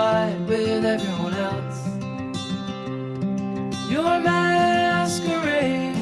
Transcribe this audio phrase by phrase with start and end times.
[0.00, 1.78] fight with everyone else.
[3.90, 5.94] Your masquerade.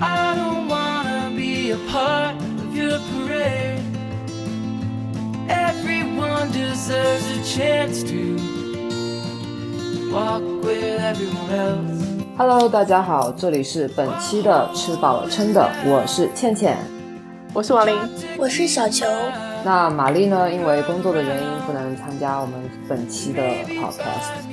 [0.00, 3.82] I don't wanna be a part of your parade.
[5.48, 8.20] Everyone deserves a chance to
[10.12, 12.02] walk with everyone else.
[12.36, 16.76] Hello，大家好，这里是本期的吃饱了撑的，我是倩倩。
[17.52, 17.96] 我是王琳，
[18.36, 19.06] 我是小球。
[19.64, 20.52] 那玛丽呢？
[20.52, 23.42] 因为工作的原因不能参加我们本期的
[23.80, 24.44] podcast。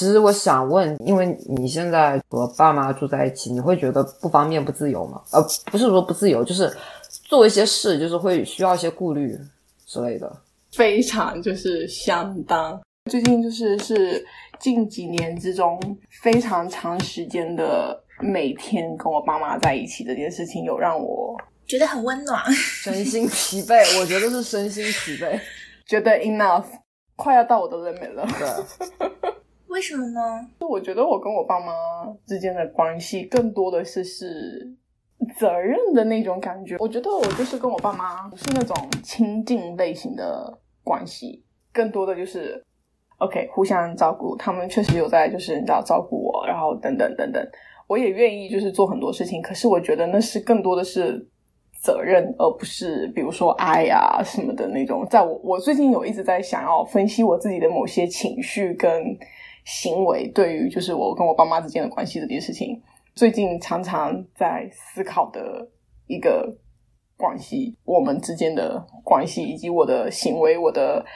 [0.00, 5.20] 其实我想问，因为你现在和爸妈住在一起，你会觉得不方便、不自由吗？
[5.30, 6.74] 呃，不是说不自由，就是
[7.24, 9.38] 做一些事，就是会需要一些顾虑
[9.86, 10.34] 之类的。
[10.72, 12.80] 非常就是相当。
[13.10, 14.24] 最近就是是
[14.58, 15.78] 近几年之中
[16.22, 22.50] 非常长时间的每天跟我爸妈在一起这件事情，有让我觉得很温暖。
[22.54, 25.38] 身心疲惫，我觉得是身心疲惫。
[25.84, 26.64] 觉得 enough，
[27.16, 28.26] 快要到我的 limit 了。
[28.38, 29.30] 对，
[29.70, 30.20] 为什么呢？
[30.60, 31.72] 就我觉得我跟我爸妈
[32.26, 34.74] 之间的关系更多的是是
[35.38, 36.76] 责任的那种感觉。
[36.78, 42.62] 我觉得我就是跟我爸妈不是那种亲近类型的关系，更多的就是
[43.18, 44.36] OK 互相照顾。
[44.36, 47.42] 他们确实有在就是你知道照顾我，然后等等等等，
[47.86, 49.40] 我也愿意就是做很多事情。
[49.40, 51.26] 可是我觉得那是更多的是。
[51.82, 55.02] 责任，而不是比如说爱啊什么的那种。
[55.08, 58.90] 在我我最近有一直在想要分析我自己的某些情绪跟
[59.70, 62.82] 行为，对于就是我跟我爸妈之间的关系这件事情，
[63.14, 65.68] 最近常常在思考的
[66.08, 66.52] 一个
[67.16, 71.06] 关系，我们之间的关系，以及我的行为，我的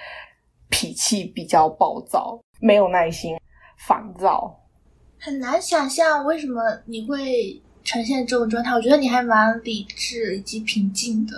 [0.71, 3.37] 脾气比较暴躁，没有耐心，
[3.77, 4.57] 烦躁。
[5.19, 8.73] 很难想象为什么你会呈现这种状态。
[8.73, 11.33] 我觉得你还蛮理智以及平静的。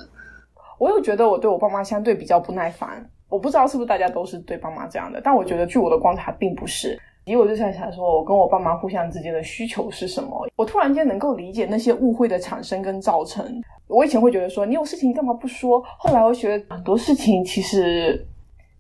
[0.79, 6.99] 我有觉得我对我爸妈相对比较不耐烦，我不知道是不是大家都是对爸妈这样的，但我觉得据我的观察并不是。
[7.25, 10.49] 以我就在想说，我跟我爸妈互相之间的需求是什么？
[10.55, 13.45] 我突然间能够理解那些误会的产生跟造成。
[13.89, 15.83] 我以前会觉得说，你有事情干嘛不说？
[15.99, 18.25] 后来我觉得很多事情其实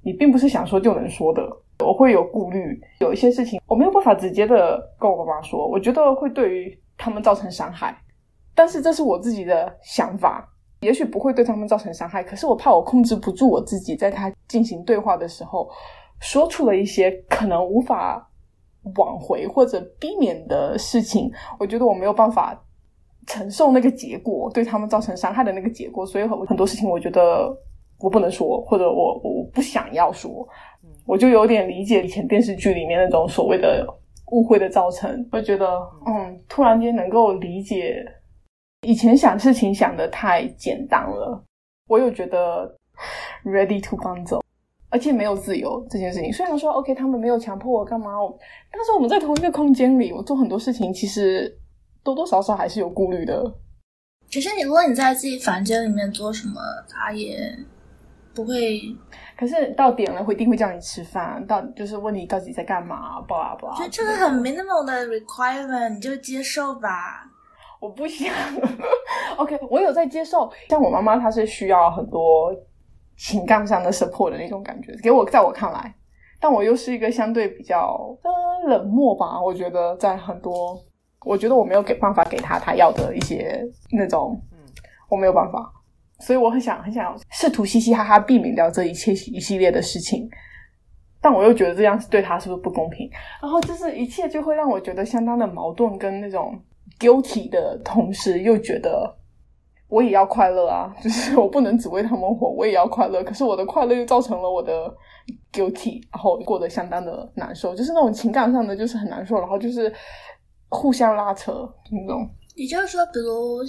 [0.02, 1.42] 你并不是想说就能说的，
[1.84, 2.80] 我会有顾虑。
[3.00, 7.98] 有一些事情我没有办法直接的跟我爸妈说，我觉得会对于他们造成伤害。
[8.54, 10.48] 但是这是我自己的想法。
[10.80, 15.68] 也许不会对他们造成伤害，可是我怕我控制不住我自己，在他进行对话的时候，
[16.20, 18.30] 说出了一些可能无法
[18.96, 21.32] 挽回或者避免的事情。
[21.58, 22.62] 我觉得我没有办法
[23.26, 27.50] 承受那个结果，对他们造成伤害的那个结果，所以很很多事情我觉得
[27.98, 30.46] 我不能说，或者我我不想要说。
[31.06, 33.86] 我就有点理解以前电视剧里面那种所谓的
[34.32, 35.66] 误会的造成，会觉得
[36.06, 38.04] 嗯，突然间能够理解。
[38.86, 41.42] 以前想事情想的太简单了，
[41.88, 42.72] 我有觉得
[43.44, 44.40] ready to 搬走，
[44.90, 46.32] 而且没有自由这件事情。
[46.32, 48.12] 虽然说 OK，他们没有强迫我干嘛，
[48.70, 51.52] 但是我们在同一个空间里，我做很多事情，其实
[52.04, 53.42] 多多少少还是有顾虑的。
[54.32, 57.36] 可是你如果你在自己房间里面做什么，他也
[58.34, 58.80] 不会。
[59.36, 63.76] 可是到点了，会一定会叫你吃饭，到就是问你到底在干嘛，巴拉巴拉。
[63.76, 67.32] 就这个很 minimal 的 requirement，你就接受吧。
[67.80, 68.34] 我不想
[69.36, 70.50] ，OK，我有在接受。
[70.68, 72.54] 像我妈妈，她是需要很多
[73.16, 75.94] 情感上的 support 的那种感觉，给我，在我看来，
[76.40, 79.40] 但我又是一个相对比较呃冷漠吧。
[79.40, 80.78] 我觉得在很多，
[81.24, 83.62] 我觉得我没有给办法给她她要的一些
[83.92, 84.58] 那种，嗯，
[85.08, 85.72] 我没有办法，
[86.20, 90.28] 所以我很想很想试图嘻嘻哈哈避免掉这一切一系列的事情。
[91.20, 93.10] 但我又觉得这样是对他是不是不公平？
[93.42, 96.56] 然后就是一切就会让我觉得相当的矛盾跟那种
[96.98, 99.16] guilty 的同时，又觉得
[99.88, 103.22] 我也要快乐啊， 就是我不能只为他们活，我也要快乐。
[103.22, 104.92] 可是我的快乐又造成了我的
[105.52, 109.92] guilty，然后过得相当的难受，就是那种情感上的就是很难受，然后就是
[110.68, 111.52] 互相拉扯
[111.90, 112.28] 那种。
[112.54, 113.62] 也就是说，比如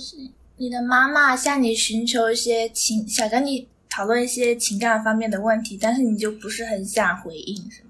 [0.57, 7.86] 你的妈妈向你寻求一些情，想跟你讨论一些情感方面的问题，但是你就不是很想回应，是吗？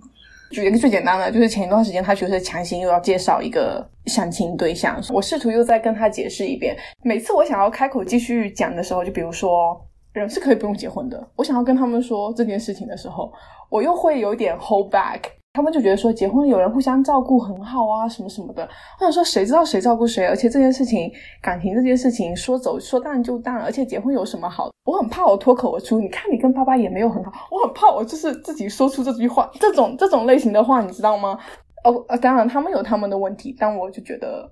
[0.52, 6.76] 举一个最简单的，就是前一段时间他就是强行又要介绍一个相亲对象，我试图又再跟他解释一遍。
[7.04, 9.80] 每次我想要开口继续讲的时候，就比如说
[10.14, 13.32] 人是可以不用结婚的，我想要跟他们说这件事情的时候，
[13.70, 15.22] 我又会有点 hold back。
[15.58, 18.62] 他们就觉得说结婚有人互相照顾很好啊，什么什么的。
[19.00, 20.28] 我想说谁知道谁照顾谁？
[20.28, 21.12] 而且这件事情
[21.42, 24.70] 感情这件事情说走说淡就淡，而且结婚有什么好？
[24.86, 31.40] 我很怕我脱口而出，你看你跟爸爸也没有很好，我很怕我就是自己说出这句话，这种这种类型的话，你知道吗？
[31.84, 34.48] 哦，当然他们有他们的问题，但我就觉得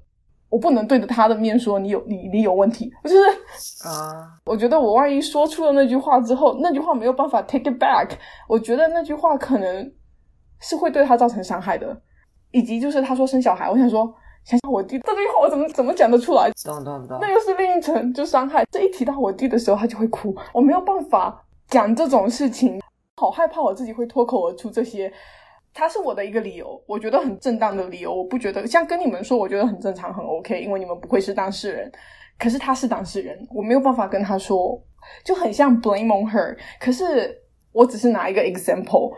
[0.50, 3.24] 我不能对着他的面说你有你你有问题，我就是
[3.88, 8.10] 啊， 我觉得我万一说出了那句话之后，那句话没有办法 take it back，
[8.50, 9.94] 我觉得那句话可能。
[10.60, 12.02] 是会对他造成伤害的，
[12.52, 14.06] 以及就是他说生小孩，我想说，
[14.44, 16.50] 想想我弟这句话我怎么怎么讲得出来？
[16.64, 17.18] 懂懂懂。
[17.22, 18.66] 那又是另一层就伤害。
[18.72, 22.82] 这一提到我弟的时候，他就会哭，我没有办法讲这种事情，
[23.18, 25.12] 好害怕我自己会脱口而出这些。
[25.74, 31.92] 他是我的一个理由，我觉得很正当的理由，我不觉得像跟你们说，我觉得很正常很 OK，因为你们不会是当事人。
[32.38, 34.82] 可是他是当事人，我没有办法跟他说，
[35.26, 36.58] 就很像 blame on her。
[36.80, 37.36] 可是
[37.74, 39.12] 我只是拿一个 example。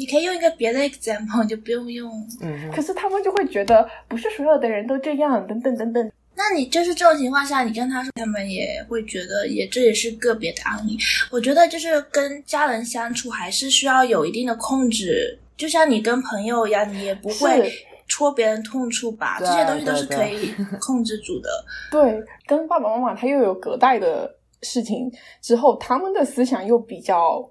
[0.00, 2.10] 你可以用一个别的 example，就不用用。
[2.40, 6.12] 嗯，可是他们就会觉得不是所有的人都这样，等等等等。
[6.34, 10.96] 那你就是这种情况下，你跟他说，他们也会觉得，也这也是个别的案例。
[11.30, 17.70] 我觉得就是跟家人相处还是需要有一定的控制，就像你跟朋友一样，你也不会
[18.08, 19.36] 戳别人痛处吧？
[19.38, 20.50] 这些东西都是可以
[20.80, 21.50] 控制住的。
[21.90, 25.12] 对，跟爸爸妈妈他又有隔代的事情
[25.42, 27.46] 之后，他们的思想又比较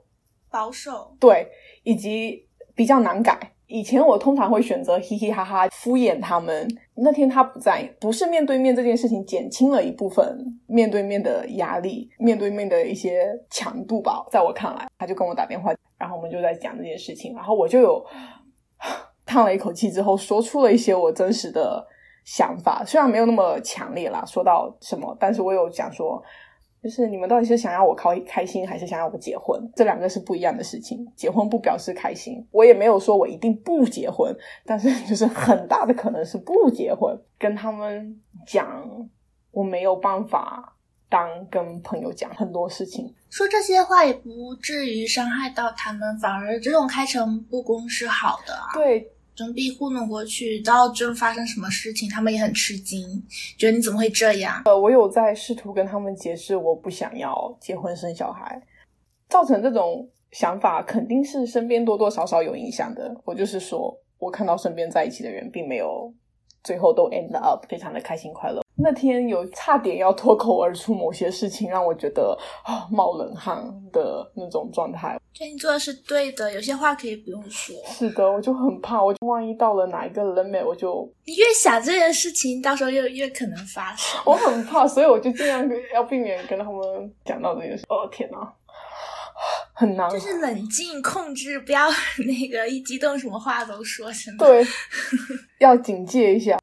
[0.49, 1.15] 保守。
[1.19, 1.47] 对。
[1.83, 2.45] 以及
[2.75, 3.37] 比较难改。
[3.67, 6.67] 以前我通常会选择嘻嘻哈哈敷衍他们。
[6.95, 14.25] 那天他不在，不是面对面这件事情减轻了一部分面对面的压力，面对面的一些强度吧。
[14.31, 18.03] 在我看来，他就跟我打电话，然后我们就在讲这件事情，然后我就有
[19.23, 21.85] 叹了一口气之后，说出了一些我真实的
[22.25, 26.19] 想法，虽然没有那么强烈啦，说到什么，但是我有讲说。
[26.81, 29.61] 就是你们到底是想要我开开心，还是想要我结婚？
[29.75, 31.05] 这两个是不一样的事情。
[31.15, 34.33] 结婚不表示开心，我也没有说我一定不结婚，
[34.65, 37.17] 但是 就是很大的可能是不结婚。
[37.37, 38.85] 跟他们讲，
[39.51, 40.75] 我没有办法
[41.09, 48.53] 当跟朋友讲很多事情，说这些话也不至于伤害到他们，反而这种开诚布公是好的。
[48.73, 49.11] 对。
[49.39, 53.23] 整笔糊弄过去，到真发生什么事情，他们也很吃惊，
[53.57, 54.61] 觉得你怎么会这样？
[54.65, 58.61] 呃，我有在试图跟他们解释，我不想要结婚生小孩，
[59.29, 63.15] 造成这种想法肯定是身边多多少少有影响的。
[63.23, 66.13] 我就是说，我看到身边在一起的人，并没有
[66.63, 68.61] 最后都 end up 非常的开心快乐。
[68.81, 73.61] 那天有差点要脱口而出某些事情，让我觉得啊冒冷汗
[73.91, 75.19] 的那种状态。
[75.33, 77.75] 觉得你做的是对的，有些话可以不用说。
[77.85, 84.19] 是的，我就很怕，我万一到了哪一个 limit，我就你越想这件事情，到时候越越可能发生。
[84.25, 87.85] 我很怕，所以我就尽量要避免跟他们讲到这件事。
[87.89, 88.53] 哦天哪，
[89.73, 91.87] 很难，就是冷静控制，不要
[92.27, 94.65] 那个一激动什么话都说，什么对，
[95.59, 96.59] 要警戒一下。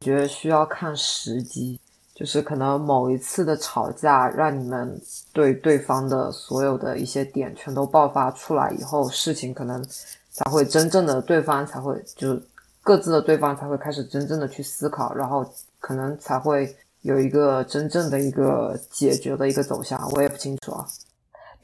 [0.00, 1.80] 觉得需要看时机，
[2.14, 5.00] 就是可能某一次的吵架，让你们
[5.32, 9.82] 对对方的所有的一些点全都爆发出来以后，事情可能
[10.30, 12.42] 才会真正的对方才会就是
[12.82, 15.42] 各自的对方才会开始真正的去思考，然后
[15.80, 19.98] 可能才会有一个真正的一个解决的一个走向。
[20.12, 20.86] 我也不清楚啊。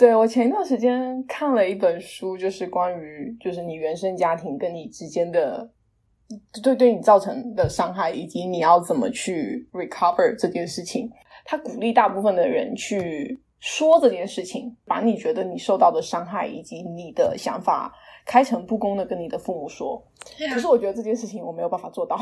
[0.01, 5.71] 对我前一段时间看了一本书，就是关于就是你原生家庭跟你之间的。
[6.63, 11.11] 对对你造成的伤害，以及你要怎么去 recover 这件事情，
[11.45, 17.93] 他鼓励大部分的人去说这件事情，把你觉得你受到的伤害以及你的想法
[18.25, 20.03] 开诚布公的跟你的父母说。
[20.55, 22.17] 可是我觉得这件事情我没有办法做到，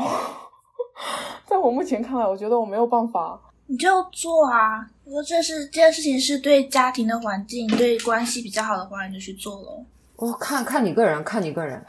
[1.47, 3.39] 在我目前看来，我觉得我没有办法。
[3.69, 4.83] 你就做啊！
[5.05, 9.85] 如果这是这件事情是对家庭的环境、对关系比较好的话，你就去做咯。
[10.15, 11.79] 我看看你个人，看你个人。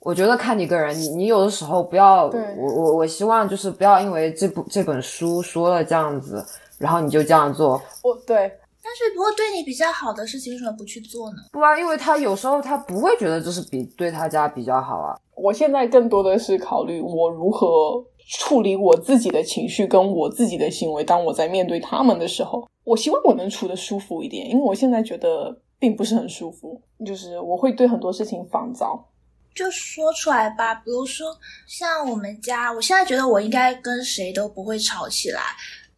[0.00, 6.44] 我觉得看你个人，你你有的时候不要，我我我希望就是不要因为这部这本书说了这样子，
[6.78, 7.80] 然后你就这样做。
[8.02, 11.36] 我对，但是不过对你比较好的事情，为什么不去做呢？
[11.52, 15.16] 不啊，因为他有时候他不会觉得这是比对他家比较好啊。
[15.36, 18.04] 我现在更多的是考虑我如何
[18.38, 29.08] 处理我自己的情绪跟我自己的行为，当我在面对他们的时候，我希望我能处的舒服一点，因为我现在觉得并不是很舒服，就是我会对很多事情烦躁。
[29.52, 35.42] 就说出来吧，比如说像我们家，我现在觉得我应该跟谁都不会吵起来。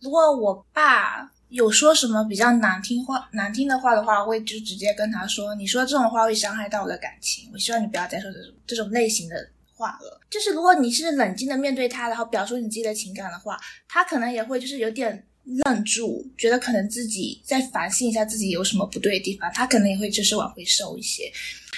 [0.00, 9.36] 如果我爸有说什么比较难听话、难听的话的话，我会就直接跟他说：“你说这种话会伤害到我的感情，我希望你不要再说这种这种类型的
[9.82, 13.58] 话了。”就是如果你是冷静的面对他，然后表述你自己的情感的话，
[13.88, 15.26] 他可能也会就是有点
[15.64, 21.30] 愣住，觉得可能自己再反省一下自己有什么不对的地方，他可能也会就是往回收一些。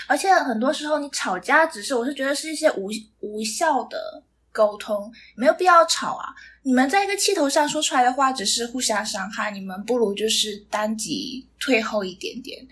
[0.06, 6.28] 而且很多时候你吵架只是，我是觉得是一些无无效的沟通，没有必要吵啊。
[6.62, 12.66] 你们在一个气头上说出来的话，只是互相伤害，你们不如就是单击退后一点点。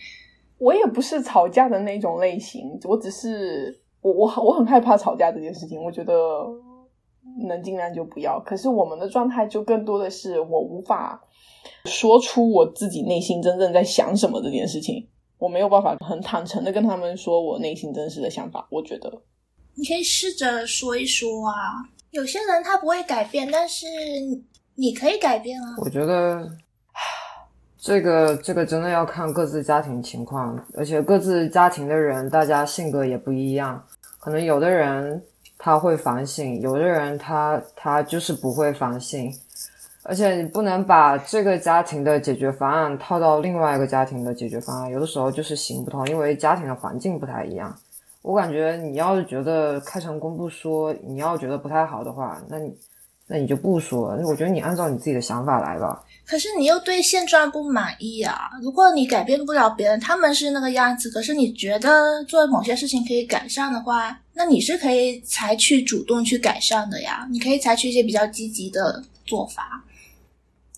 [0.59, 6.15] 我也不是吵架的那种类型，我只是我我我很害怕吵架这件事情，我觉得
[7.47, 8.39] 能尽量就不要。
[8.45, 11.21] 可是我们的状态就更多的是我无法
[11.85, 18.67] 说出我自己内心真正在想什么这件事情，我没有办法很坦诚的跟他们说我内心真实的想法。
[18.71, 19.23] 我觉得
[19.75, 21.53] 你可以试着说一说啊，
[22.11, 23.87] 有些人他不会改变，但是
[24.75, 25.77] 你可以改变啊。
[25.79, 26.47] 我觉得
[27.79, 33.85] 这个这个真的要看各自家庭情况，而且各自家庭的人，大家性格也不一样。
[34.23, 35.21] 可能有的人
[35.59, 39.33] 他会反省，有的人他他就是不会反省。
[40.05, 47.77] 而且你不能把这个家庭的解决方案套到另外一个家庭的解决方案，有的时候就是行不通，因为家庭的环境不太一样。
[48.23, 52.73] 我感觉你要是觉得开诚公布说，你要觉得不太好的话，那你
[53.33, 54.15] 那你就不说。
[54.27, 56.05] 我觉得你按照你自己的想法来吧。
[56.27, 58.51] 可是你又对现状不满意啊！
[58.63, 67.27] 如果你改变不了别人，他们是那个样子，可是你觉得做某些事情可以改善的话，那你是可以采取主动去改善的呀。
[67.31, 69.83] 你可以采取一些比较积极的做法，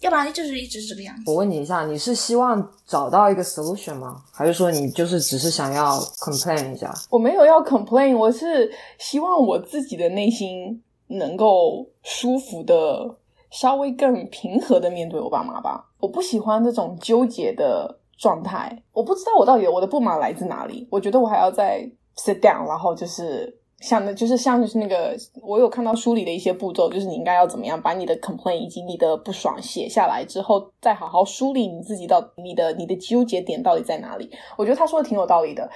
[0.01, 1.23] 要不然就是一直这个样子。
[1.27, 4.23] 我问你一下，你是希望找到一个 solution 吗？
[4.33, 6.93] 还是说你就是只是想要 complain 一下？
[7.11, 13.17] 我没有要 complain，我是希望我自己的内心能够舒服的。
[13.51, 18.83] 稍微更平和的面对我爸妈吧，我不喜欢这种纠结的状态。
[18.93, 20.89] 我不知道我到底我的不满来自哪里。
[20.91, 34.29] 我觉得我还要再 sit down，然后就是像那，就是像就是那个，我有看到书里的一些步骤，就是你应该要怎么样把你的 complain 以及你的不爽写下来之后，再好好梳理你自己到你的你的纠结点到底在哪里。
[34.57, 35.71] 我觉得他说的挺有道理的。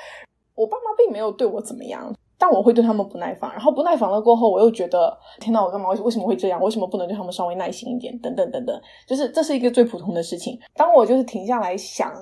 [0.56, 2.12] 我爸妈并没有对我怎么样。
[2.40, 5.90] 但我会对他们不耐烦，然后不耐烦了过后，我又觉得天哪，我干嘛？
[5.90, 6.62] 为什么会这样？
[6.62, 8.16] 为什么不能对他们稍微耐心一点？
[8.20, 10.56] 等等等等，就是这是一个最普通的事情。
[10.74, 12.14] 当我就是停下来想，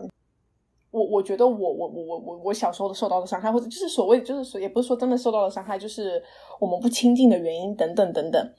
[0.90, 6.22] 我我觉得我我我我我我小时候受到的伤害，或者就是所谓就是说，也不是说真的受到了伤害，就是
[6.58, 8.52] 我们不亲近的原因等等等等，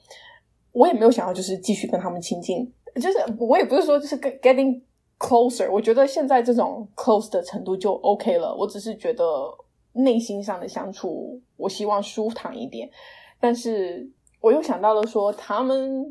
[0.70, 4.80] 我也没有想要就是继续跟他们亲近，就是我也不是说就是 getting
[5.18, 9.24] closer，我觉得现在这种 close 的程度就 OK 了，我只是觉得。
[9.98, 12.88] 内心上的相处，我希望舒坦一点，
[13.40, 14.08] 但是
[14.40, 16.04] 我又想到了说，他们，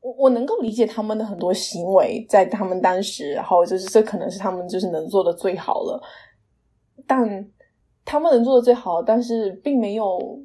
[0.00, 6.00] 我我能够理解他们的很多行为，在他们当时，然后就是这可能是他们就是能做的最好了，
[7.06, 7.50] 但
[8.04, 10.40] 他们能做的最好，但是并没有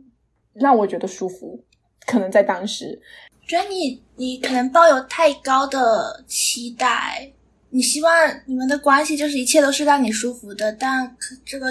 [0.53, 1.63] 让我觉得舒服，
[2.07, 2.99] 可能在当时，
[3.47, 7.31] 觉得你你可能抱有太高的期待，
[7.69, 8.11] 你希望
[8.47, 11.15] 你们的关系就是一切都是让你舒服的，但
[11.45, 11.67] 这个。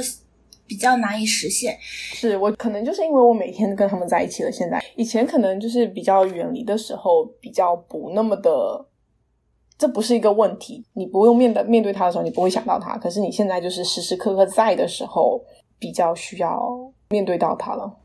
[0.72, 4.50] 比较难以实现，是我可能就是因为我每天跟他们在一起了。
[4.50, 8.86] 现在以前可能就是比较远离的时候，比较不那么的，
[9.76, 10.82] 这不是一个问题。
[10.94, 12.96] 你不用面对面对他的时候，你不会想到他。
[12.96, 15.38] 可是你现在就是时时刻刻在的时候，
[15.78, 16.58] 比较需要
[17.10, 17.98] 面对到他了。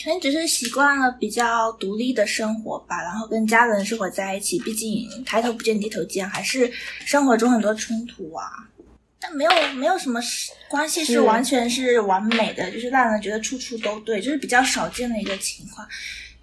[0.00, 6.70] 可能只是习惯了比较独立的生活吧，然后跟家人生活在一起，毕竟抬头不见低头见，还是
[7.00, 8.46] 生活中很多冲突啊。
[9.18, 10.20] 但没有没有什么
[10.68, 15.86] 关系是完全是完美的，就是让人觉得处处都对，就是比较少见的一个情况，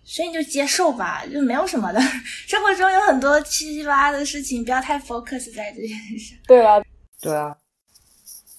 [0.03, 2.01] 所以你就接受吧，就没有什么的。
[2.47, 6.37] 生活中有很多七七八八的事情，不要太 focus 在这件事上。
[6.47, 6.81] 对啊，
[7.21, 7.55] 对啊，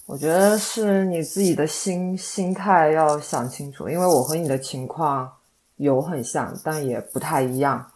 [0.07, 5.31] 我觉得是你自己的心心态要想清楚，因为我和你的情况
[5.77, 7.91] 有很像，但也不太一样。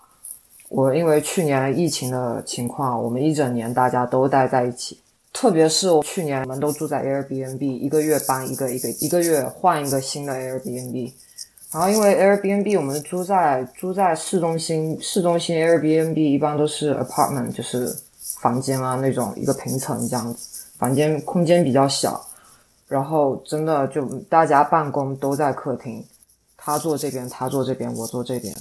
[0.68, 5.00] 我因为去年疫情的情况，我们一整年大家都待在一起。
[5.40, 11.12] 特别是我去年，我们都住在 Airbnb，一个月搬一个，一个一个月换一个新的 Airbnb。
[11.70, 17.96] 然后因为 Airbnb 我们租在租在市中心，市中心 Airbnb 一般都是 apartment，就是
[18.40, 22.26] 房间啊那种一个平层这样子，房间空间比较小。
[22.88, 26.04] 然后真的就大家办公都在客厅，
[26.56, 28.52] 他坐这边，他坐这边，我坐这边。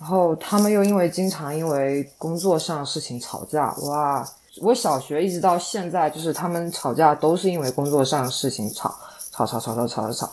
[0.00, 4.26] 然后他们又因为经常因为工作上事情吵架，哇！
[4.60, 8.94] 我小学一直到现在，就是他们吵架都是因为工作上的事情吵，
[9.30, 10.30] 吵吵吵吵吵吵吵。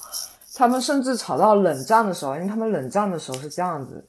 [0.53, 4.05] 他们甚至吵到冷战的时候，因为他们冷战的时候是这样子，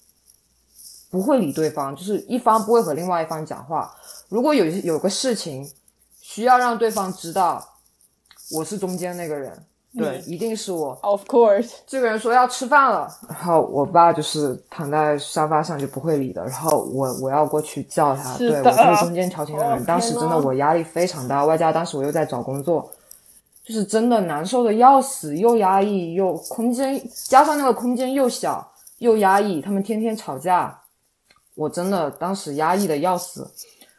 [1.10, 3.94] 不会理对方，就是一方不会和另外一方讲话。
[4.28, 5.68] 如果有有个事情
[6.20, 7.66] 需要让对方知道，
[8.52, 10.96] 我是中间那个人，对，一定是我。
[11.02, 19.78] Of course，这个人说要吃饭了，然后我爸就是躺在沙发上就不会理的，然后我我要过去叫他，对我就是中间调情的人。
[19.78, 22.90] 哦当时真的我压力非常大，外加当时我又在找工作，
[23.64, 30.78] 就是真的难受的要死，又压抑又空间，加上那个空间又小又压抑，他们天天吵架，
[31.54, 33.50] 我真的当时压抑的要死。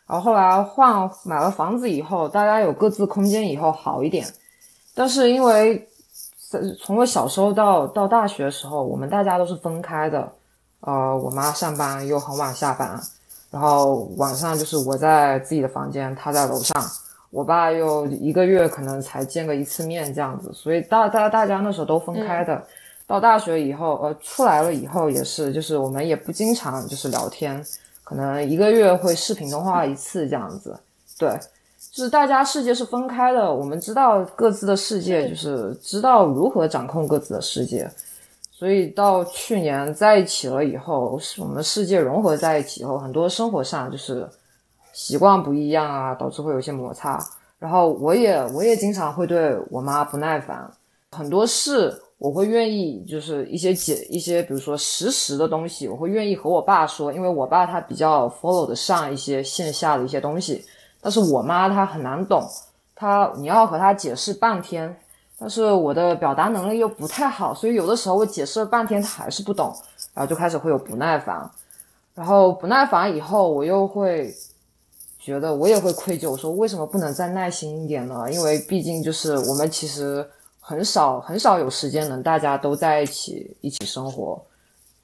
[0.07, 4.25] 然后后来换买了房子以后，大家有各自空间以后好一点，
[4.97, 5.87] 但是因为
[6.49, 10.27] 在从我小时候到到大学的时候，我们大家都是分开的。
[10.79, 12.99] 呃，我妈上班又很晚下班，
[13.51, 16.83] 然后晚上就是我在自己的房间，她在楼上。
[17.29, 22.65] 我爸又一个月可能才见个一次面这样子，所以大大大家那时候都分开的。
[23.05, 27.63] 到大学以后，呃，出来了以后也是，就是我们也不经常就是聊天，
[28.03, 30.75] 可能一个月会视频通话一次这样子。
[31.19, 31.37] 对，
[31.97, 37.89] 就是大家世界是分开的，我们知道各自的世界，就是知道如何掌控各自的世界。
[38.51, 44.29] 所以到去年在一起了以后，是我们世界融合在一起以后，很多生活上就是
[44.93, 47.19] 习惯不一样啊，导致会有一些摩擦。
[47.57, 50.71] 然后我也我也经常会对我妈不耐烦，
[51.13, 60.63] 很多事我会愿意就是一些解一些，比如说实时的东西，我会愿意和我爸说，因为我爸他比较 follow 的上一些线下的一些东西，
[61.07, 62.45] 但是我妈她很难懂，
[62.93, 64.93] 她你要和她解释半天，
[65.39, 69.73] 但是我的表达能力又不太好，所以有的时候我解释了半天她还是不懂，
[70.13, 71.49] 然后就开始会有不耐烦，
[72.13, 74.35] 然后不耐烦以后我又会
[75.17, 78.29] 觉得我也会愧疚，说为什么不能再耐心一点呢？
[78.29, 80.29] 因为毕竟就是我们其实
[80.59, 84.43] 很少很少有时间能大家都在一起一起生活，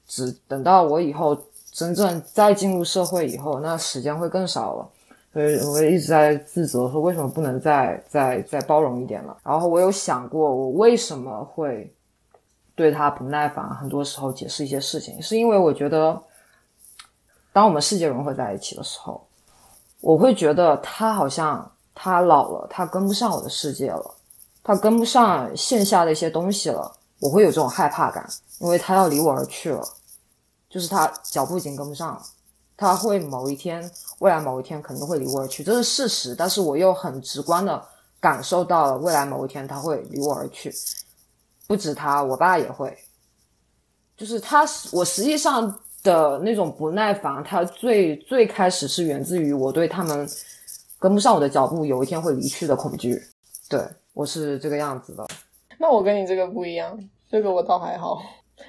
[0.06, 1.34] 只等到我以后
[1.72, 4.90] 真正再进入社会以后，那时间会更少了。
[5.34, 9.36] 所以我也一直在自责，说为什么不能再再再包容一点了。
[9.42, 11.92] 然后我有想过，我为什么会
[12.76, 16.22] 对他不耐烦，很多时候解释一些事情，是因为我觉得，
[17.52, 19.26] 当我们世界融合在一起的时候，
[20.00, 24.14] 我会觉得他好像他老了，他跟不上我的世界了，
[24.62, 28.24] 他跟不上线下的一些东西了，我会有这种害怕感，
[28.60, 29.82] 因为他要离我而去了，
[30.70, 32.22] 就是他脚步已经跟不上了。
[32.76, 36.34] 他会某一天，未来某一天肯定会离我而去，这是事实。
[36.34, 37.82] 但是我又很直观的
[38.20, 40.72] 感受到了，未来某一天他会离我而去。
[41.66, 42.96] 不止他，我爸也会。
[44.16, 50.28] 就是他，我实际上的那种不耐烦，他最最开始是源自于我对他们
[50.98, 53.20] 跟不上我的脚步，有一天会离去的恐惧。
[53.68, 53.80] 对
[54.12, 55.26] 我是这个样子的。
[55.78, 56.98] 那我跟你这个不一样，
[57.30, 58.22] 这个我倒还好。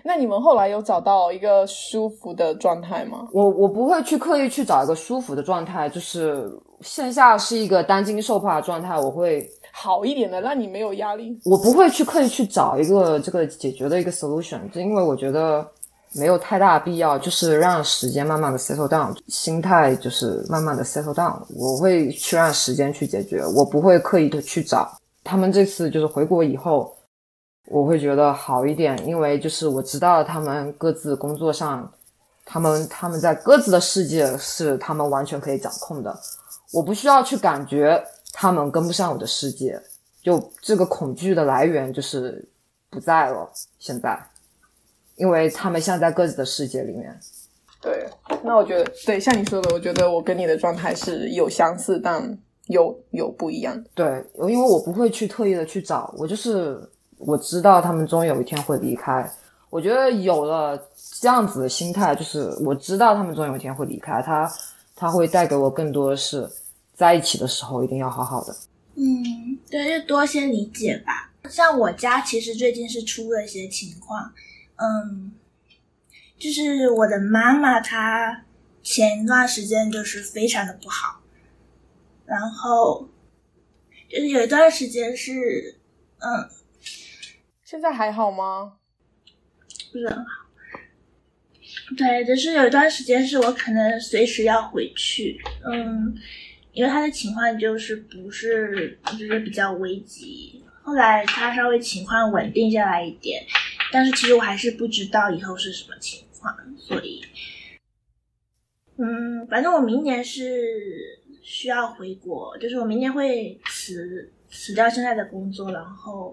[0.04, 3.28] 那你们后来有找到一个舒服的状态吗？
[3.32, 11.38] 我我不会去刻意去找一个舒服的状态，就是线下是一个担惊受怕的状态，我会好一点的，让你没有压力。
[11.46, 15.66] 我不会去刻意去找一个这个解决的一个 solution，就因为我觉得
[16.14, 21.42] 没有太大必要，就是让时间慢慢的 settle down，心态就是慢慢的 settle down。
[21.58, 24.98] 我会去让时间去解决，我不会刻意的去找。
[25.24, 26.96] 他们这次就是回国以后，
[27.68, 31.92] 我会觉得好一点，因为就是我知道他们各自工作上，
[32.46, 36.16] 他们他们在各自的世界是他们完全可以掌控的，
[36.72, 39.82] 我不需要去感觉他们跟不上我的世界。
[40.22, 42.44] 就这个恐惧的来源就是
[42.90, 43.48] 不在了，
[43.78, 44.20] 现在，
[45.18, 47.16] 因为他们现在在各自的世界里面。
[47.80, 48.10] 对，
[48.44, 53.88] 那我觉得对，像你说的，我觉得我跟你的状态是有相似，但有有不一样的。
[53.94, 56.82] 对，因为我不会去特意的去找，我就是
[57.18, 59.30] 我知道他们终有一天会离开。
[59.70, 60.80] 我觉得有了
[61.20, 64.50] 这样子的心态，就是我知道他们终有一天会离开，他
[64.96, 66.50] 他会带给我更多的是
[66.94, 68.56] 在一起的时候一定要好好的。
[68.96, 71.32] 嗯，对，就多些理解吧。
[71.50, 74.32] 像我家其实最近是出了一些情况，
[74.78, 75.34] 嗯，
[76.40, 78.46] 就是我的妈妈她
[78.82, 81.20] 前一段时间就是非常的不好，
[82.26, 83.10] 然后
[84.10, 85.76] 就是有一段时间是，
[86.20, 86.50] 嗯，
[87.66, 88.74] 现在还好吗？
[89.92, 90.46] 不是很好。
[91.98, 96.16] 对，就是有一段时间是我可能随时要回去，嗯，
[96.74, 100.64] 因为他的情况就是不是就是比较危急。
[100.84, 103.44] 后来他稍微情况稳定下来一点，
[103.92, 107.20] 但是其实我还是不知道以后是什么情况，所以，
[108.98, 116.32] 嗯，反正我明年是需要回国，就是我明年会辞辞掉现在的工作，然后，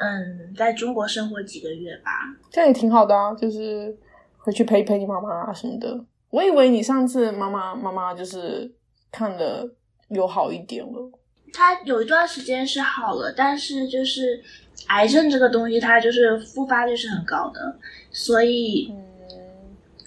[0.00, 2.10] 嗯，在中国生活几个月吧。
[2.50, 3.94] 这样也挺好的啊，就是
[4.38, 6.02] 回去陪陪你妈妈啊什么的。
[6.30, 8.70] 我以为你上次妈妈妈妈就是
[9.12, 9.68] 看的
[10.08, 11.10] 有好一点了。
[11.52, 14.42] 他有一段时间是好了，但是就是
[14.86, 17.76] 癌症这个东西，它就是复发率是很高的，
[18.10, 18.96] 所以嗯，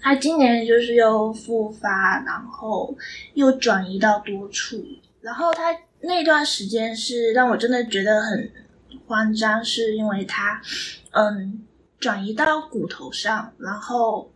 [0.01, 2.95] 他今年就是又复发，然后
[3.33, 4.83] 又转移到多处，
[5.21, 8.49] 然后他那段时间是让我真的觉得很
[9.05, 10.61] 慌张，是因为他
[11.11, 11.63] 嗯
[11.99, 14.31] 转移到骨头上，然后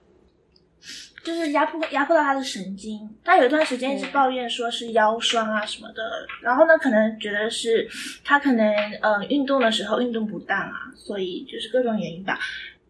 [1.23, 3.09] 就是压迫压迫到他的神经。
[3.23, 6.01] 他有一段时间一直抱怨说是腰酸啊什么的，
[6.41, 7.87] 然后呢可能觉得是
[8.23, 8.65] 他可能
[9.01, 12.39] 嗯运动的时候运动不当啊，所以就是各种原因吧。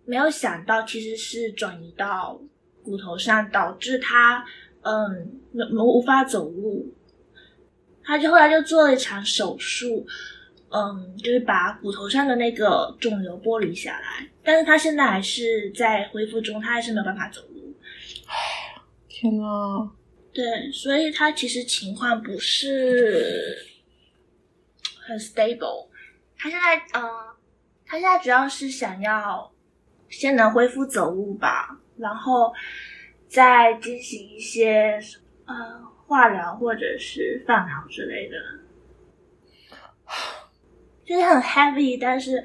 [0.05, 2.39] 没有想到其实是转移到
[2.83, 4.45] 骨头上，导致他
[4.81, 6.93] 嗯没没无法走路。
[8.03, 10.07] 他就后来就做了一场手术，
[10.69, 14.27] 嗯，就是把骨头上的那个肿瘤剥离下来。
[14.43, 17.73] 但是他现在还是在恢复中，他还是没有办法走路。
[19.07, 19.89] 天呐，
[20.33, 23.57] 对，所以他其实情况不是
[24.99, 25.87] 很 stable。
[26.37, 27.09] 他现在，呃，
[27.85, 29.51] 他现在主要是想要
[30.09, 32.53] 先能恢复走路吧，然后
[33.27, 34.99] 再进行一些
[35.45, 35.55] 呃
[36.05, 38.37] 化疗或者是放疗之类的，
[41.07, 42.43] 就是很 heavy，但是，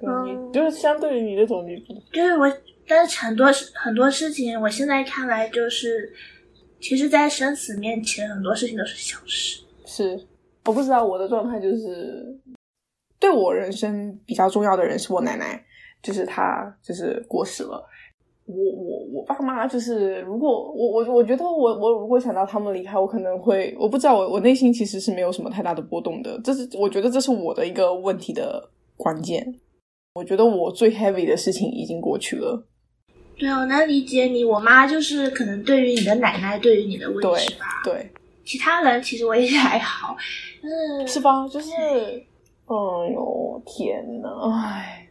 [0.00, 1.76] 嗯，就是相对于你这种，你
[2.12, 2.50] 就是我，
[2.86, 6.12] 但是很多事很多事情，我现在看来就是，
[6.80, 9.60] 其实，在生死面前，很多事情都是小事。
[9.84, 10.24] 是
[10.64, 12.38] 我不知道我的状态就是，
[13.18, 15.64] 对我人生比较重要的人是我奶奶，
[16.02, 17.84] 就是她就是过世了。
[18.46, 29.54] 我我我爸妈就是，如果我我我觉得我我如果想到他们离开，我可能会我不知道我我内心其实是没有什么太大的波动的，这是我觉得这是我的一个问题的关键。
[30.14, 32.64] 我觉得我最 heavy 的事情已经过去了，
[33.36, 34.44] 对，我能理解你。
[34.44, 37.66] 我妈就是可能对于你的奶奶，对于你的问对题吧。
[37.84, 38.10] 对，
[38.44, 40.16] 其他人其实我也还好，
[40.62, 41.46] 嗯，是吧？
[41.48, 42.74] 就是，哎
[43.12, 45.05] 呦天呐，唉。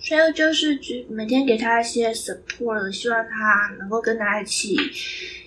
[0.00, 4.74] 所以就是就每天给他一些 support，希望他能够跟他一起，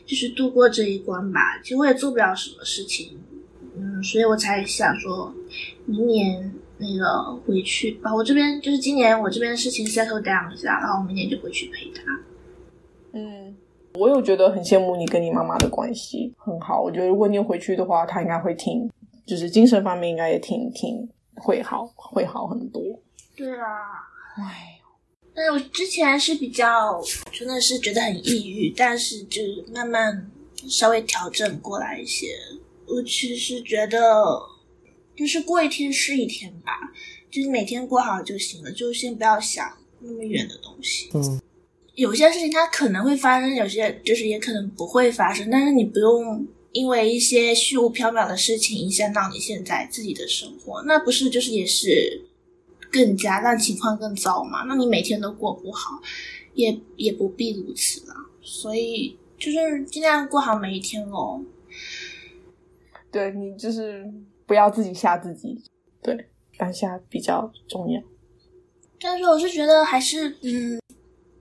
[0.06, 1.60] 就是度过这一关吧。
[1.64, 3.20] 其实我也做不了什么事情，
[3.76, 5.34] 嗯，所以我才想说，
[5.86, 8.14] 明年那个回去吧。
[8.14, 12.20] 我这边就是今年我这边事情 settle down 一下，然后我明年就回去陪他。
[13.14, 13.56] 嗯，
[13.96, 16.82] 我有觉得很羡慕你跟你妈妈的关系很好。
[16.82, 18.90] 我觉得如果你回去的话，她应该会挺，
[19.26, 22.82] 就是精神方面应该也挺挺会好，会好很多。
[23.36, 23.66] 对啊，
[24.38, 24.80] 唉，
[25.36, 30.32] 但是我之前是比较真的是觉得很抑郁，但是就是慢慢
[30.68, 32.36] 稍微调整过来一些。
[32.88, 34.40] 我其实觉得
[35.16, 36.72] 就是过一天是一天吧，
[37.32, 41.10] 就是每天过好就行了，就先不要想那么远的东西。
[41.14, 41.42] 嗯，
[41.96, 52.22] 有些事情它可能会发生，有些就是也可能不会发生，但是你不用因为一些虚无缥缈的事情影响到你现在自己的生活，那不是就是也是
[52.94, 54.64] 更加让情况更糟嘛？
[54.68, 56.00] 那你每天都过不好，
[56.54, 58.16] 也也不必如此啦。
[58.44, 61.44] 所以就是尽量过好每一天咯。
[63.12, 64.06] 对你就是
[64.46, 65.60] 不要自己吓自己，
[66.02, 68.00] 对，当下比较重要。
[69.02, 70.80] 但是我是觉得还是嗯，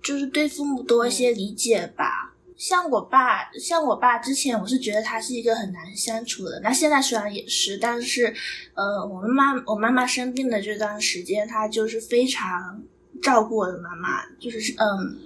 [0.03, 2.32] 就是对父母多一些理解吧。
[2.63, 8.33] 像我爸，像我爸之前我是觉得他是一个很难相处的，那现在虽然也是，但是
[8.75, 12.81] 呃，我妈妈我妈妈生病的这段时间，他就是非常
[13.21, 15.19] 照顾我的妈妈，就是嗯，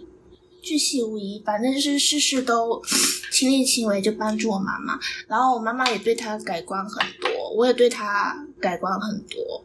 [0.62, 2.81] 巨细无遗，反正就是事事都
[3.31, 4.99] 亲力亲为，就帮助我妈妈。
[5.29, 9.62] 然后我妈妈也对他改观很多，我也对他改观很多。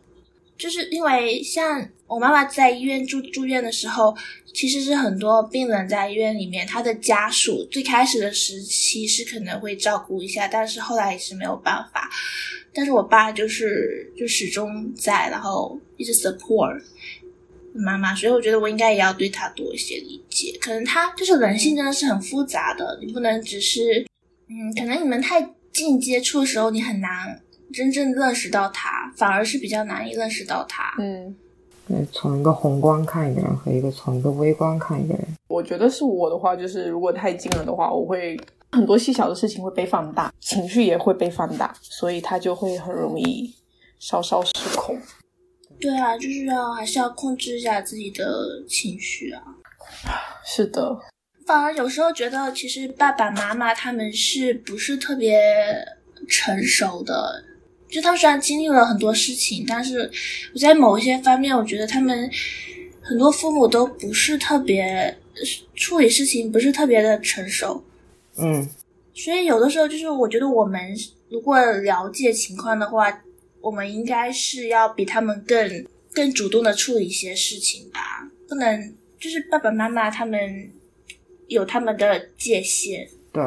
[0.57, 4.13] 就是因为像我妈妈在医院住住院的时候，
[4.54, 12.10] 其实是很多病人在医院里面，他的家属最开始的时期是可能会照顾一下，但是后来也是没有办法。
[12.74, 16.82] 但是我爸就是就始终在，然后一直 support
[17.74, 20.58] 妈妈，所以我觉得我应该也要对他多一些理解。
[20.60, 24.06] 可能他就是人性真的是很复杂的，你不能只是
[24.50, 30.93] 嗯，可能你们太近接触的时候，你很难真正认识到他，反而是比较难以认识到他。
[31.00, 31.34] 嗯，
[32.11, 38.39] 从一个宏观看一个人和一个从一个微观看一个人，我觉得是我的话，就是如果太近了的话，我会
[38.71, 43.53] 很多细小的事情会被放大，情绪也会被放大，所以他就会很容易
[43.99, 44.97] 稍稍失控。
[45.79, 49.41] 对啊，就是要还是要控制一下自己的情绪啊。
[50.45, 50.97] 是的，
[51.45, 55.41] 反而有时候觉得，其实爸爸妈妈他们是不是特别
[56.29, 57.43] 成熟的？
[57.91, 60.10] 就他们虽然经历了很多事情，但是
[60.54, 62.30] 我在某一些方面，我觉得他们
[63.01, 65.15] 很多父母都不是特别
[65.75, 67.84] 处理事情，不是特别的成熟。
[68.38, 68.65] 嗯，
[69.13, 70.80] 所以有的时候就是我觉得我们
[71.30, 73.21] 如果了解情况的话，
[73.60, 80.71] 我们应该是要比他们更更主动的处理一些事情吧，不能就是爸爸妈妈他们
[81.47, 83.06] 有他们的界限。
[83.34, 83.43] 对，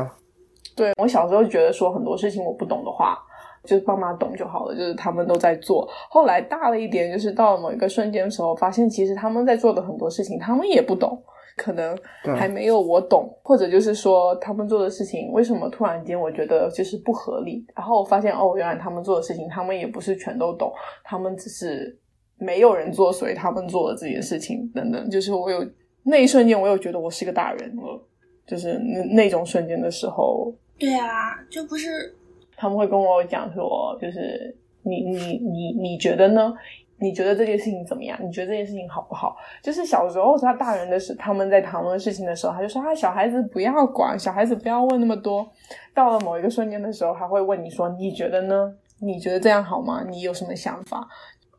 [0.76, 3.18] 对我小时候觉得说很多事情我不懂的话，
[3.64, 5.88] 就是爸妈懂就好了，就是他们都在做。
[6.11, 11.22] 后来大了一点，就是到了某一个瞬间的时候，发现其实他们在做的很多事情，他们也不懂，
[11.57, 11.96] 可能
[12.37, 17.64] 还没有我懂，或者就是说他们做的事情为什么突然间我觉得就是不合理。
[17.74, 20.72] 然后我发现哦，原来他们做的事情，他们也不是全都懂，
[21.03, 21.98] 他们只是
[22.37, 25.09] 没有人做，所以他们做了自己的事情等等。
[25.09, 25.66] 就是我有
[26.03, 28.09] 那一瞬间，我又觉得我是个大人了。
[28.46, 32.14] 就是那那种瞬间的时候，对啊，就不是
[32.56, 36.54] 他们会跟我讲说，就是你你你你觉得呢？
[36.96, 38.16] 你觉得这件事情怎么样？
[38.22, 39.36] 你觉得这件事情好不好？
[39.60, 45.46] 就是小时候他大人的时，他们在谈论事情的时候，他就说啊，小孩子不要管，小孩子不要问那么多。
[45.92, 48.72] 到了某一个瞬间的时候，他会问你说，你觉得呢？
[49.00, 50.04] 你觉得这样好吗？
[50.08, 51.06] 你有什么想法？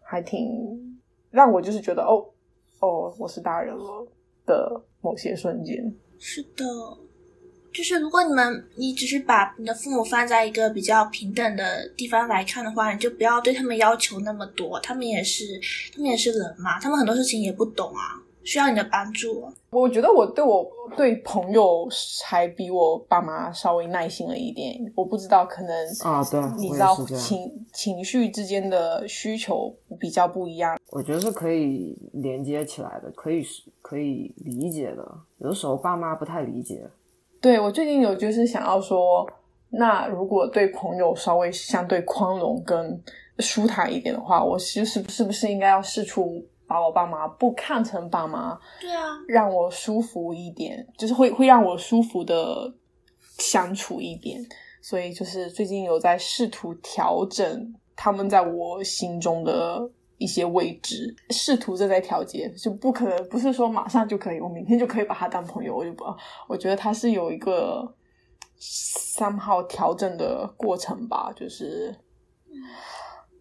[0.02, 0.98] 还挺
[1.32, 2.26] 让我就是觉得哦
[2.80, 4.08] 哦，我是大人了
[4.46, 5.94] 的某些瞬间。
[6.18, 6.66] 是的，
[7.76, 15.44] 就是如果你们你只是把你的父母放在一个比较平等的地方来看的话，你就不要对他们要求那么多，他们也是
[15.94, 19.52] 他们也是人嘛，他们很多事情也不懂啊，需要你的帮助。
[19.72, 21.86] 我觉得我对我对朋友
[22.26, 24.90] 还比我爸妈稍微耐心了一点。
[24.96, 30.80] 我不知道，可能啊对你知道情情绪之间的需求比较不一样。
[30.92, 33.46] 我觉得是可以连接起来的，可以
[33.82, 35.06] 可以理解的。
[35.40, 36.88] 有的时候爸妈不太理解，
[37.42, 39.28] 对我最近有就是想要说，
[39.70, 43.02] 那如果对朋友稍微相对宽容跟
[43.40, 52.74] 舒坦一点的话，我其实是不是应该要试出把我爸妈不看成爸妈，对啊，让我舒服一点，就是会会让我舒服的
[53.38, 54.42] 相处一点。
[54.82, 59.82] 所以就是最近有在试图调整他们在我心中的
[60.18, 66.04] 一些位置，试图正在调节，就不可能不是说马上就可以，我明天就可以把他当朋友，我就不，
[66.48, 67.96] 我觉得他是有一个
[68.58, 71.96] 三号调整的过程吧，就是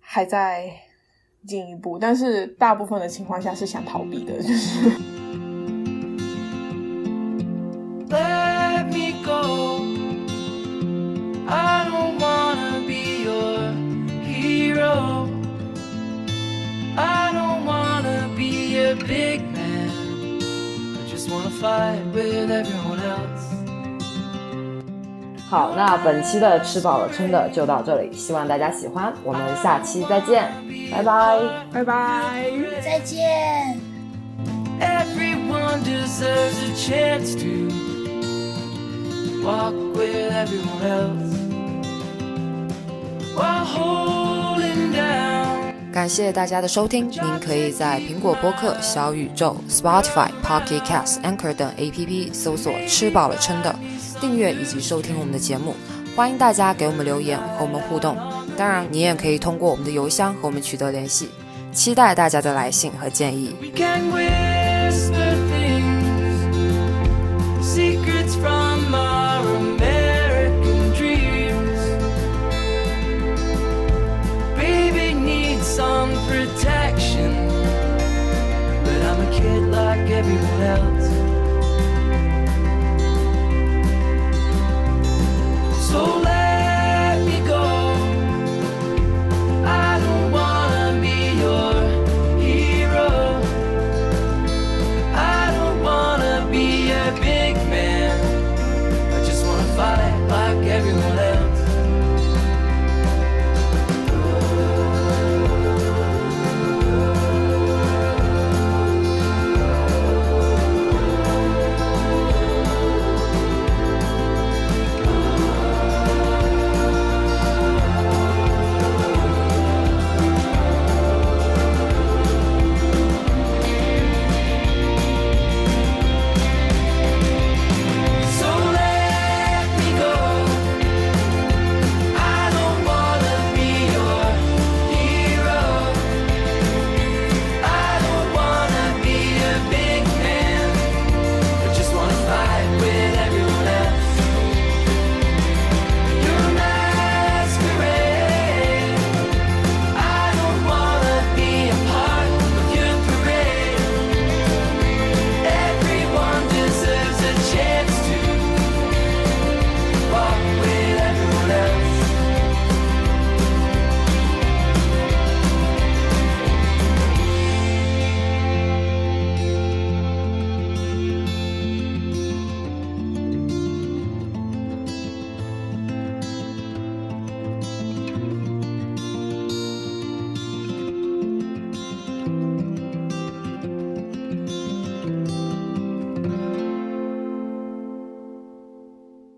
[0.01, 0.69] 还在
[1.47, 5.14] 进一步，但是大部分的情况下是想逃避的，就是。
[18.95, 19.91] A big man.
[20.95, 23.43] I just wanna fight with everyone else.
[25.51, 30.49] 好，那本期的吃饱了撑的就到这里，希望大家喜欢，我们下期再见，
[30.91, 31.39] 拜拜。
[31.73, 32.51] 拜拜。
[32.83, 33.81] 再见。
[34.81, 37.71] Everyone deserves a chance to
[39.45, 41.37] walk with everyone else
[43.37, 45.44] while holding down.
[45.95, 53.73] 感谢大家的收听，您可以在苹果播客、小宇宙、Spotify、Pocket Cast、Anchor 等 APP 搜索“吃饱了撑的”，
[54.21, 55.77] 订阅以及收听我们的节目。
[56.17, 58.17] 欢迎大家给我们留言和我们互动，
[58.57, 61.29] 当然你也可以通过我们的邮箱和我们取得联系。
[61.73, 63.55] 期待大家的来信和建议。
[76.27, 77.49] Protection,
[78.85, 81.14] but I'm a kid like everyone else.